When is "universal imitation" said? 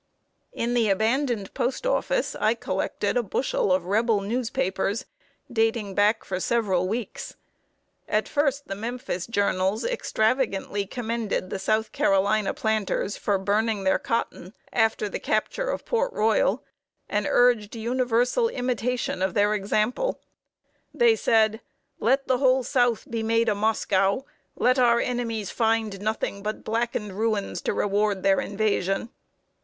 17.75-19.21